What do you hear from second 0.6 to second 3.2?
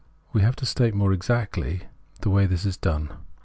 state more exactly the way this is done.